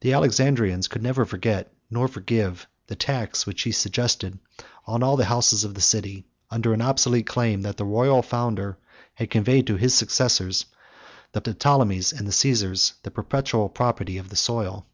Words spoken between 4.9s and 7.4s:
all the houses of the city; under an obsolete